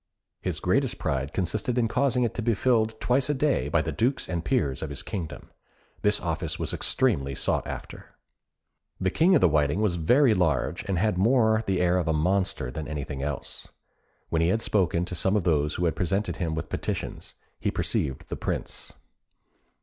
[0.41, 3.91] His greatest pride consisted in causing it to be filled twice a day by the
[3.91, 5.51] dukes and peers of his kingdom.
[6.01, 8.15] This office was extremely sought after.
[8.99, 12.13] The King of the Whiting was very large, and had more the air of a
[12.13, 13.67] monster than of anything else.
[14.29, 17.69] When he had spoken to some of those who had presented him with petitions, he
[17.69, 18.93] perceived the Prince.